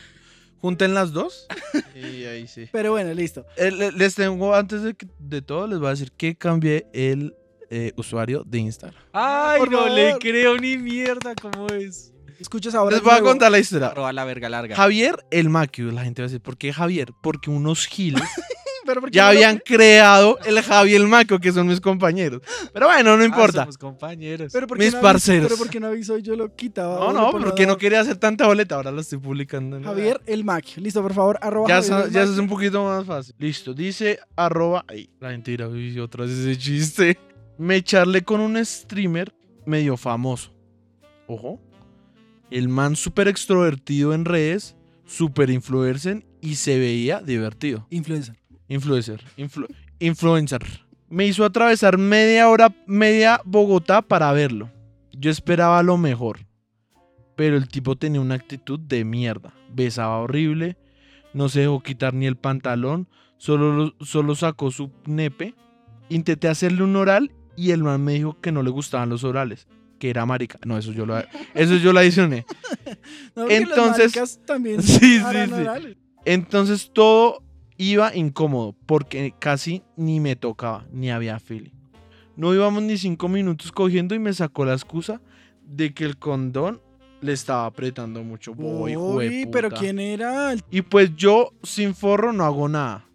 [0.61, 1.47] Junten las dos.
[1.95, 2.69] Y ahí sí.
[2.73, 3.45] Pero bueno, listo.
[3.57, 7.35] Eh, le- Les tengo, antes de, todo, les voy a decir que cambié el
[7.71, 9.01] eh, usuario de Instagram.
[9.13, 12.14] Ay, Por no le creo ni mierda cómo es.
[12.41, 12.97] Escuchas ahora.
[12.97, 13.89] Les voy a contar la historia.
[13.89, 14.77] Arroba la verga larga.
[14.77, 17.13] Javier el Maquio, la gente va a decir, ¿por qué Javier?
[17.23, 18.23] Porque unos giles
[18.87, 21.81] Pero ¿por qué ya no lo- habían creado el Javi el Maquio, que son mis
[21.81, 22.43] compañeros.
[22.71, 23.61] Pero bueno, no Ah, importa.
[23.61, 24.53] somos compañeros.
[24.53, 25.47] Pero ¿por qué mis no parceros.
[25.47, 26.99] Pero porque no aviso y yo lo quitaba.
[26.99, 29.79] No, no, porque no quería hacer tanta boleta, ahora lo estoy publicando.
[29.79, 30.67] en- Javier el Mac.
[30.77, 33.35] Listo, por favor, arroba Ya, Javier sa- el ya es un poquito más fácil.
[33.39, 34.85] Listo, dice arroba.
[34.87, 37.19] Ay, la gente dirá, uy, otra vez ese chiste.
[37.57, 40.53] Me charlé con un streamer medio famoso.
[41.27, 41.59] Ojo.
[42.51, 44.77] El man súper extrovertido en redes,
[45.07, 47.87] súper influencer y se veía divertido.
[47.91, 48.37] Influencer.
[48.69, 49.23] Influencer.
[49.37, 50.63] influ- influencer.
[51.09, 54.71] Me hizo atravesar media hora, media Bogotá para verlo.
[55.13, 56.41] Yo esperaba lo mejor.
[57.37, 59.53] Pero el tipo tenía una actitud de mierda.
[59.73, 60.77] Besaba horrible.
[61.33, 63.09] No se dejó quitar ni el pantalón.
[63.39, 65.55] Solo, lo- solo sacó su nepe.
[66.09, 69.67] Intenté hacerle un oral y el man me dijo que no le gustaban los orales.
[70.05, 70.59] Que era marica.
[70.67, 71.19] No, eso yo lo,
[71.55, 72.45] eso yo lo adicioné.
[73.35, 75.97] No, Entonces- también Sí, sí, sí.
[76.27, 77.43] Entonces todo
[77.79, 81.71] iba incómodo porque casi ni me tocaba, ni había feeling.
[82.37, 85.23] No íbamos ni cinco minutos cogiendo y me sacó la excusa
[85.63, 86.83] de que el condón
[87.23, 88.53] le estaba apretando mucho.
[88.53, 89.71] Boy, Uy, pero.
[89.71, 90.55] ¿quién era?
[90.71, 93.07] Y pues yo sin forro no hago nada.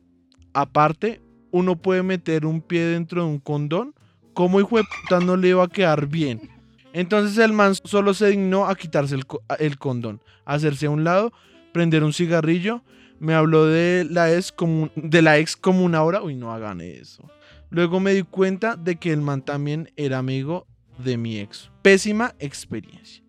[0.53, 1.21] Aparte,
[1.51, 3.93] uno puede meter un pie dentro de un condón.
[4.33, 6.58] ¿Cómo hijo de puta no le iba a quedar bien?
[6.93, 9.25] Entonces el man solo se dignó a quitarse el,
[9.59, 11.31] el condón, hacerse a un lado,
[11.71, 12.83] prender un cigarrillo.
[13.19, 16.21] Me habló de la, ex como, de la ex como una hora.
[16.21, 17.29] Uy, no hagan eso.
[17.69, 20.65] Luego me di cuenta de que el man también era amigo
[20.97, 21.69] de mi ex.
[21.81, 23.23] Pésima experiencia.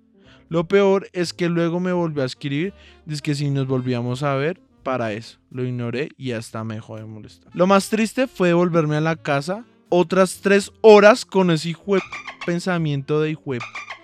[0.48, 4.34] Lo peor es que luego me volvió a escribir, dice que si nos volvíamos a
[4.34, 5.38] ver, para eso.
[5.50, 7.54] Lo ignoré y hasta me dejó de molestar.
[7.54, 11.98] Lo más triste fue volverme a la casa otras tres horas con ese hijo
[12.46, 13.52] pensamiento de hijo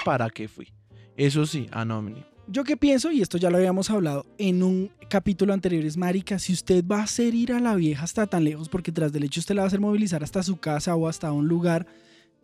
[0.05, 0.69] para qué fui.
[1.17, 2.25] Eso sí, anónimo.
[2.49, 6.39] Yo qué pienso, y esto ya lo habíamos hablado en un capítulo anterior, es marica,
[6.39, 9.25] si usted va a hacer ir a la vieja hasta tan lejos, porque tras del
[9.25, 11.87] hecho usted la va a hacer movilizar hasta su casa o hasta un lugar,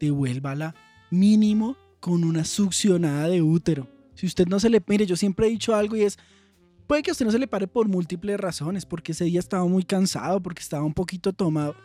[0.01, 0.75] devuélvala
[1.11, 3.87] mínimo con una succionada de útero.
[4.15, 4.83] Si usted no se le...
[4.87, 6.19] Mire, yo siempre he dicho algo y es,
[6.89, 9.85] puede que usted no se le pare por múltiples razones, porque ese día estaba muy
[9.85, 11.77] cansado, porque estaba un poquito tomado,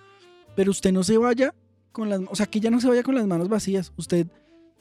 [0.58, 1.54] pero usted no se vaya
[1.91, 2.20] con las...
[2.32, 3.93] O sea, que ya no se vaya con las manos vacías.
[3.96, 4.26] Usted,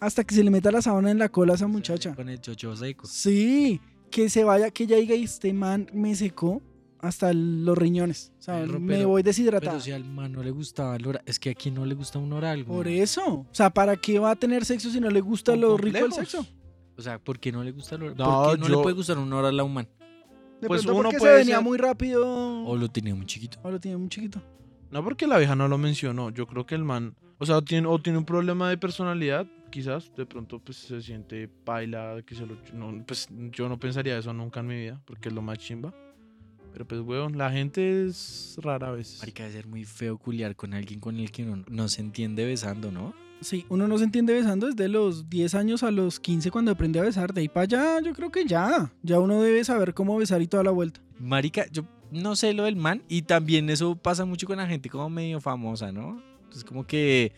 [0.00, 2.14] hasta que se le meta la sábana en la cola a esa muchacha.
[2.14, 3.06] Con el chocho seco.
[3.06, 3.78] Sí,
[4.10, 6.62] que se vaya, que ella diga, "Y este man me secó
[6.98, 8.32] hasta los riñones.
[8.38, 9.72] O sea, Perro, me pero- voy deshidratado.
[9.72, 12.18] Pero si al man no le gustaba el oral, es que aquí no le gusta
[12.18, 12.64] un oral.
[12.64, 12.76] güey.
[12.78, 13.24] Por eso.
[13.26, 16.12] O sea, ¿para qué va a tener sexo si no le gusta lo rico del
[16.12, 16.46] sexo?
[16.96, 18.16] O sea, ¿por qué no le gusta el oral?
[18.16, 19.86] No, ¿Por qué no yo- le puede gustar un oral a un man?
[20.62, 22.64] De Pues pronto uno porque se puede venía ser- muy rápido.
[22.64, 23.58] O lo tenía muy chiquito.
[23.62, 24.40] O lo tiene muy chiquito.
[24.90, 26.30] No porque la vieja no lo mencionó.
[26.30, 30.12] Yo creo que el man, o sea, tiene, o tiene un problema de personalidad, quizás.
[30.16, 32.56] De pronto, pues se siente paila, que se lo.
[32.72, 35.92] No, pues yo no pensaría eso nunca en mi vida, porque es lo más chimba.
[36.72, 39.18] Pero pues, weón, la gente es rara a veces.
[39.20, 42.44] Marica, debe ser muy feo culiar con alguien con el que uno no se entiende
[42.44, 43.14] besando, ¿no?
[43.40, 46.98] Sí, uno no se entiende besando desde los 10 años a los 15 cuando aprende
[46.98, 47.32] a besar.
[47.32, 48.92] De ahí para allá, yo creo que ya.
[49.02, 51.00] Ya uno debe saber cómo besar y toda la vuelta.
[51.18, 54.88] Marica, yo no sé lo del man y también eso pasa mucho con la gente
[54.88, 56.22] como medio famosa, ¿no?
[56.54, 57.32] Es como que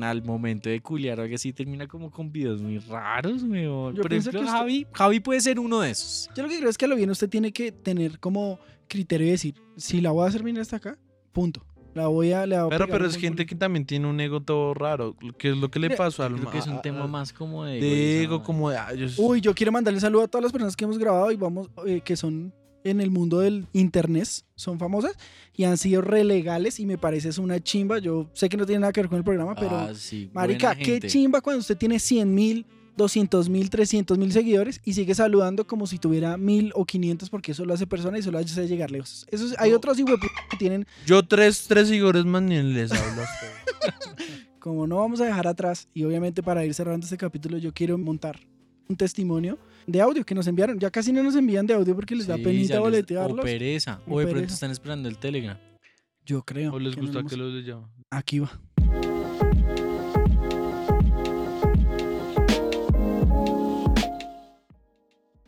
[0.00, 3.94] al momento de culiar o algo así termina como con videos muy raros, weón.
[3.94, 6.28] Yo Por ejemplo, que usted- Javi, Javi puede ser uno de esos.
[6.36, 9.26] Yo lo que creo es que a lo bien usted tiene que tener como criterio
[9.26, 10.98] y decir, si la voy a hacer venir hasta acá,
[11.32, 11.64] punto.
[11.94, 12.46] La voy a...
[12.46, 15.16] Le voy a Pero, pero es gente que también tiene un ego todo raro.
[15.38, 17.32] Que es lo que le pasó al Creo que es un a- tema a- más
[17.32, 17.80] como de...
[17.80, 18.76] de ego, como de.
[18.76, 21.32] ah, yo- Uy, yo quiero mandarle un saludo a todas las personas que hemos grabado
[21.32, 22.52] y vamos, eh, que son
[22.84, 25.12] en el mundo del internet, son famosas
[25.54, 27.98] y han sido relegales y me parece es una chimba.
[27.98, 30.74] Yo sé que no tiene nada que ver con el programa, pero Ah, sí, marica,
[30.74, 35.66] qué chimba cuando usted tiene 100 mil, 200 mil, 300 mil seguidores y sigue saludando
[35.66, 38.90] como si tuviera mil o 500 porque eso lo hace persona y solo hace llegar
[38.90, 39.26] lejos.
[39.30, 39.76] Eso es- hay No.
[39.76, 43.22] otros que tienen, Yo tres, tres seguidores más ni les hablo.
[44.58, 47.96] como no vamos a dejar atrás y obviamente para ir cerrando este capítulo yo quiero
[47.98, 48.40] montar
[48.88, 50.78] un testimonio de audio que nos enviaron.
[50.78, 53.40] Ya casi no nos envían de audio porque les da penita boletearlos.
[53.40, 54.00] O pereza.
[54.06, 55.58] O O de pronto están esperando el Telegram.
[56.24, 56.74] Yo creo.
[56.74, 57.90] ¿O les que gusta que los llama?
[58.10, 58.60] Aquí va.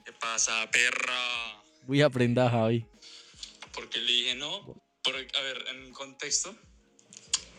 [0.04, 1.62] ¿Qué pasa, perra?
[1.86, 2.86] Uy, aprenda, Javi.
[3.74, 4.74] Porque le dije no.
[5.02, 6.54] Por, a ver, en contexto,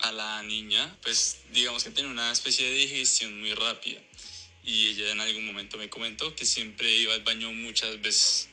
[0.01, 3.99] a la niña, pues digamos que tiene una especie de digestión muy rápida.
[4.63, 8.49] Y ella en algún momento me comentó que siempre iba al baño muchas veces.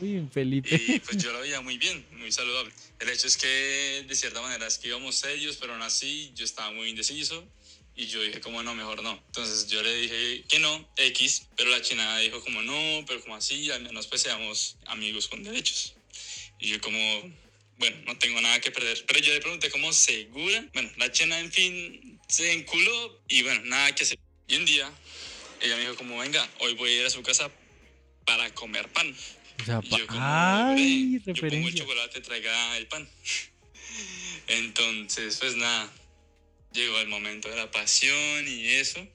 [0.00, 0.80] Uy, Felipe.
[0.86, 2.72] Y pues yo la veía muy bien, muy saludable.
[2.98, 6.44] El hecho es que de cierta manera es que íbamos serios, pero aún así yo
[6.44, 7.46] estaba muy indeciso.
[7.94, 9.22] Y yo dije como no, mejor no.
[9.26, 13.36] Entonces yo le dije que no, X, pero la china dijo como no, pero como
[13.36, 15.94] así, al menos pues seamos amigos con derechos.
[16.58, 16.98] Y yo como,
[17.78, 19.04] bueno, no tengo nada que perder.
[19.06, 20.66] Pero yo le pregunté como segura.
[20.72, 24.18] Bueno, la china en fin se enculó y bueno, nada que hacer.
[24.48, 24.90] Y un día
[25.60, 27.50] ella me dijo como, venga, hoy voy a ir a su casa
[28.24, 29.14] para comer pan.
[29.60, 33.08] O sea, pa- yo como, Ay, "Bre, yo pongo el chocolate, traiga el pan.
[34.48, 35.92] Entonces, pues nada,
[36.72, 39.06] llegó el momento de la pasión y eso.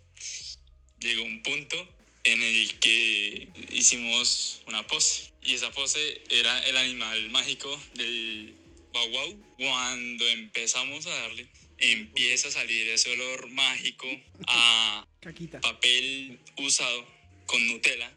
[1.00, 1.76] Llegó un punto
[2.24, 5.32] en el que hicimos una pose.
[5.44, 8.56] Y esa pose era el animal mágico del
[8.92, 9.44] guau guau.
[9.58, 14.08] Cuando empezamos a darle, empieza a salir ese olor mágico
[14.48, 15.60] a Caquita.
[15.62, 17.06] papel usado
[17.46, 18.12] con Nutella.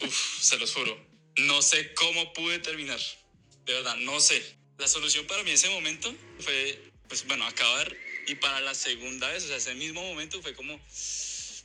[0.00, 0.98] Uf, se los juro.
[1.38, 3.00] No sé cómo pude terminar.
[3.64, 4.42] De verdad, no sé.
[4.78, 7.94] La solución para mí en ese momento fue, pues bueno, acabar.
[8.26, 10.78] Y para la segunda vez, o sea, ese mismo momento fue como,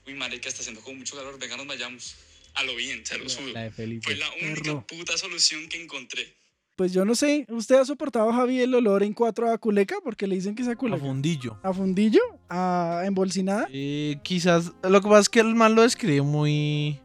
[0.08, 2.16] uy, marica, está haciendo como mucho calor, venga, nos vayamos.
[2.56, 3.52] A lo bien, se los juro.
[3.54, 3.70] La.
[3.72, 4.88] Fue la única Perro.
[4.88, 6.34] puta solución que encontré.
[6.76, 9.96] Pues yo no sé, ¿usted ha soportado, Javi, el olor en cuatro a culeca?
[10.04, 11.58] Porque le dicen que es a A fundillo.
[11.64, 12.20] ¿A fundillo?
[12.50, 13.68] ¿A embolsinada?
[13.72, 17.00] Eh, quizás, lo que pasa es que el man lo describe muy...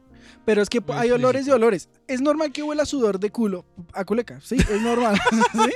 [0.45, 1.89] Pero es que Muy hay olores y olores.
[2.09, 5.17] Es normal que huela sudor de culo a culeca, sí, es normal.
[5.53, 5.71] ¿sí?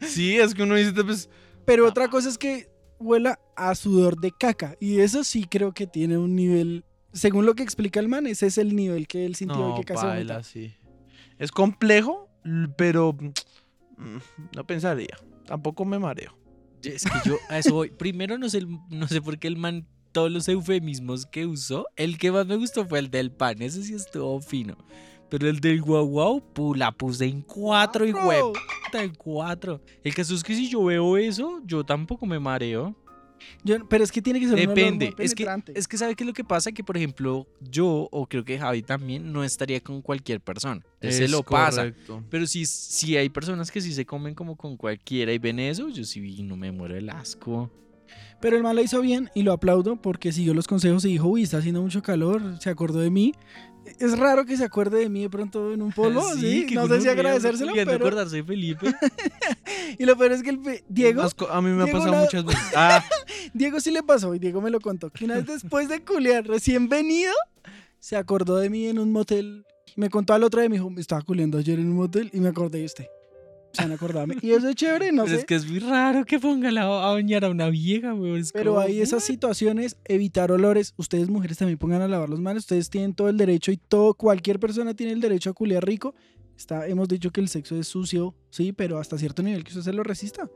[0.08, 1.30] Sí, es que uno dice, pues,
[1.64, 4.74] Pero otra cosa es que huela a sudor de caca.
[4.80, 6.84] Y eso sí creo que tiene un nivel.
[7.12, 9.84] Según lo que explica el man, ese es el nivel que él sintió no, que
[9.84, 10.74] casi baila, sí.
[11.38, 12.27] Es complejo,
[12.76, 13.16] pero
[13.96, 14.18] mm,
[14.56, 15.16] no pensaría.
[15.46, 16.36] Tampoco me mareo.
[16.82, 17.90] Es que yo a eso voy.
[17.90, 22.18] Primero no sé, no sé por qué el man, todos los eufemismos que usó, el
[22.18, 24.76] que más me gustó fue el del pan, ese sí estuvo fino.
[25.28, 29.82] Pero el del guau guau, pu, la puse en cuatro y puta en cuatro.
[30.02, 32.96] El caso es que si yo veo eso, yo tampoco me mareo.
[33.64, 35.14] Yo- pero es que tiene que ser un olor Depende.
[35.16, 38.08] muy Es que, es que sabe qué es lo que pasa, que por ejemplo, yo,
[38.10, 40.80] o creo que Javi también, no estaría con cualquier persona.
[40.94, 41.82] Entonces se Es lo pasa.
[41.82, 42.22] correcto.
[42.30, 45.88] Pero si, si hay personas que sí se comen como con cualquiera y ven eso,
[45.88, 47.70] yo sí no me muero el asco.
[48.40, 51.26] Pero el man lo hizo bien y lo aplaudo porque siguió los consejos y dijo,
[51.28, 53.32] uy, está haciendo mucho calor, se acordó de mí.
[53.98, 56.66] Es raro que se acuerde de mí de pronto en un polvo, ¿sí?
[56.72, 57.92] No sé si agradecérselo, pero...
[57.92, 58.92] acordarse de Felipe.
[59.98, 62.20] Y lo peor es que el pe- Diego, A mí me ha Diego pasado la-
[62.22, 62.62] muchas veces.
[62.76, 63.02] Ah,
[63.54, 66.46] Diego sí le pasó y Diego me lo contó, que una vez después de culiar
[66.46, 67.32] recién venido,
[67.98, 69.64] se acordó de mí en un motel.
[69.96, 72.40] Me contó al otro día, me dijo, me estaba culiando ayer en un motel y
[72.40, 73.06] me acordé de usted.
[74.26, 74.34] Mí.
[74.42, 75.40] Y eso es chévere, no Pero sé.
[75.40, 78.42] es que es muy raro que pongan a, a bañar a una vieja, weón.
[78.52, 80.94] Pero como, hay esas situaciones, evitar olores.
[80.96, 82.64] Ustedes mujeres también pongan a lavar los manos.
[82.64, 86.14] Ustedes tienen todo el derecho y todo, cualquier persona tiene el derecho a culiar rico.
[86.56, 89.82] Está, hemos dicho que el sexo es sucio, sí, pero hasta cierto nivel que usted
[89.82, 90.50] se lo resista.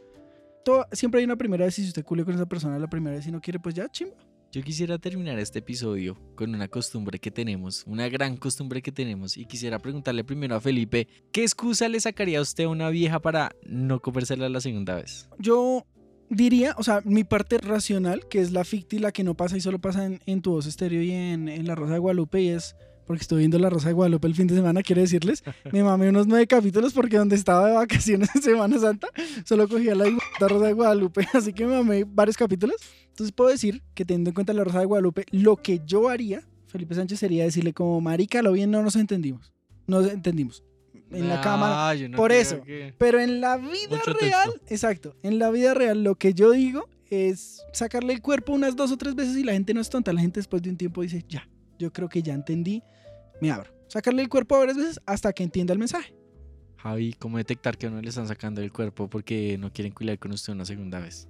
[0.64, 3.16] Todo- siempre hay una primera vez y si usted culia con esa persona la primera
[3.16, 4.16] vez y no quiere, pues ya, chimba.
[4.52, 9.38] Yo quisiera terminar este episodio con una costumbre que tenemos, una gran costumbre que tenemos,
[9.38, 13.18] y quisiera preguntarle primero a Felipe, ¿qué excusa le sacaría a usted a una vieja
[13.18, 15.26] para no comérsela la segunda vez?
[15.38, 15.86] Yo
[16.28, 19.62] diría, o sea, mi parte racional, que es la ficti, la que no pasa y
[19.62, 22.48] solo pasa en, en tu voz estéreo y en, en La Rosa de Guadalupe, y
[22.48, 22.76] es
[23.12, 26.08] porque estoy viendo La Rosa de Guadalupe el fin de semana, quiero decirles, me mamé
[26.08, 29.08] unos nueve capítulos porque donde estaba de vacaciones en Semana Santa,
[29.44, 32.76] solo cogía la puta Rosa de Guadalupe, así que me mamé varios capítulos.
[33.10, 36.42] Entonces puedo decir que teniendo en cuenta La Rosa de Guadalupe, lo que yo haría,
[36.68, 39.52] Felipe Sánchez, sería decirle como, marica, lo bien no nos entendimos,
[39.86, 40.64] nos entendimos.
[41.10, 42.62] En la cámara, Ah, yo no por eso.
[42.62, 44.66] que- pero en la vida Mucho real, texto.
[44.74, 48.90] exacto, en la vida real lo que yo digo es sacarle el cuerpo unas dos
[48.92, 50.14] o tres veces y la gente no es tonta.
[50.14, 51.46] La gente después de un tiempo dice, ya,
[51.78, 52.82] yo creo que ya entendí,
[53.42, 53.70] me abro.
[53.88, 56.14] Sacarle el cuerpo varias veces hasta que entienda el mensaje.
[56.76, 60.18] Javi, ¿cómo detectar que a uno le están sacando del cuerpo porque no quieren cuidar
[60.18, 61.28] con usted una segunda vez?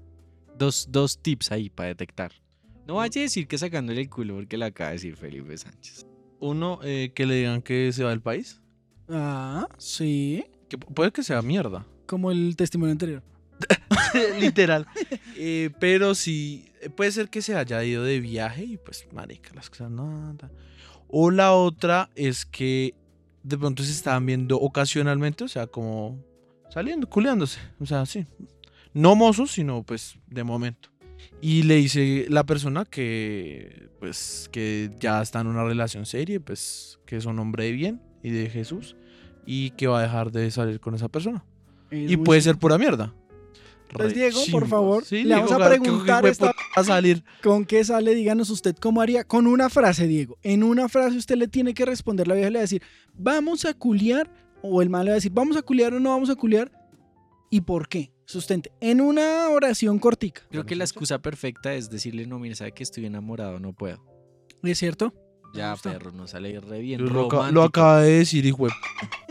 [0.57, 2.33] Dos, dos tips ahí para detectar.
[2.87, 6.07] No vaya a decir que sacándole el culo porque le acaba de decir Felipe Sánchez.
[6.41, 8.61] Uno, eh, que le digan que se va del país.
[9.09, 10.45] Ah, sí.
[10.69, 11.87] Que pu- puede que sea mierda.
[12.07, 13.23] Como el testimonio anterior.
[14.41, 14.87] Literal.
[15.37, 19.53] Eh, pero sí, eh, puede ser que se haya ido de viaje y pues, marica,
[19.55, 20.51] las cosas no andan.
[21.13, 22.95] O la otra es que
[23.43, 26.19] de pronto se estaban viendo ocasionalmente, o sea, como
[26.71, 27.61] saliendo, culeándose.
[27.79, 28.27] O sea, sí.
[28.95, 30.89] No mozos, sino pues de momento.
[31.43, 36.99] Y le dice la persona que pues que ya está en una relación seria, pues
[37.07, 38.97] que es un hombre de bien y de Jesús
[39.45, 41.45] y que va a dejar de salir con esa persona.
[41.91, 43.15] Es Y puede ser pura mierda.
[43.93, 46.55] Pues, Re Diego, por favor, Sí, le vamos Diego, a ¿qué- qué- preguntar qué esta-
[46.75, 47.23] a salir.
[47.43, 48.15] ¿Con qué sale?
[48.15, 49.25] Díganos usted cómo haría.
[49.25, 50.39] Con una frase, Diego.
[50.43, 52.27] En una frase usted le tiene que responder.
[52.27, 52.83] La vieja le va a decir,
[53.15, 54.31] vamos a culiar.
[54.63, 56.71] O el mal le va a decir, vamos a culiar o no vamos a culiar.
[57.51, 58.13] ¿Y por qué?
[58.25, 58.73] Sustente.
[58.81, 60.43] En una oración cortica.
[60.51, 64.03] Creo que la excusa perfecta es decirle, no, mire, sabe que estoy enamorado, no puedo.
[64.63, 65.13] ¿Es cierto?
[65.53, 67.05] Ya, perro, no sale re bien.
[67.05, 68.69] Lo, acaba de decir, hijo.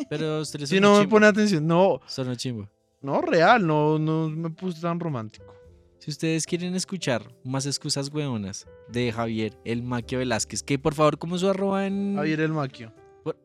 [0.09, 2.69] Pero usted le Si no me pone atención, no, Sonó chimbo.
[3.01, 5.53] No, real, no, no me puse tan romántico.
[5.99, 11.17] Si ustedes quieren escuchar más excusas hueonas de Javier el Maquio Velázquez, que por favor,
[11.19, 12.15] ¿cómo su arroba en...?
[12.15, 12.93] Javier el Maquio.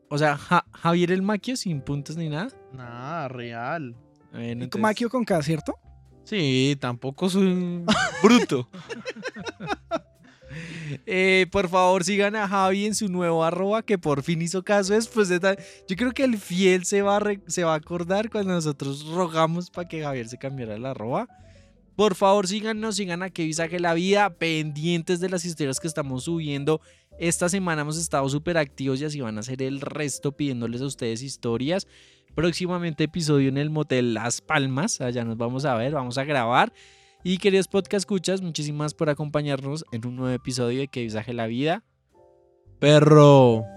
[0.09, 2.49] O sea, Ja- Javier el Maquio sin puntos ni nada.
[2.73, 3.95] Nada, real.
[4.31, 5.77] Bueno, Y entonces- Maquio con K, ¿cierto?
[6.23, 7.85] Sí, tampoco soy un
[8.23, 8.67] bruto.
[11.05, 14.93] Eh, por favor, sigan a Javi en su nuevo arroba que por fin hizo caso
[14.93, 15.57] después de tal.
[15.87, 19.69] Yo creo que el fiel se va a, se va a acordar cuando nosotros rogamos
[19.69, 21.27] para que Javier se cambiara el arroba.
[21.95, 26.25] Por favor, síganos, sigan a que visaje la vida, pendientes de las historias que estamos
[26.25, 26.79] subiendo.
[27.17, 30.85] Esta semana hemos estado súper activos y así van a ser el resto pidiéndoles a
[30.85, 31.87] ustedes historias.
[32.35, 35.01] Próximamente episodio en el Motel Las Palmas.
[35.01, 36.71] Allá nos vamos a ver, vamos a grabar.
[37.23, 41.47] Y queridos podcast escuchas, muchísimas por acompañarnos en un nuevo episodio de Que visaje la
[41.47, 41.83] vida.
[42.79, 43.76] Perro.